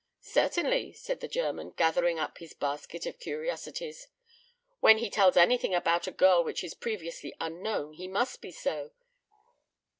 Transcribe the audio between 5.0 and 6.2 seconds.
tells anything about a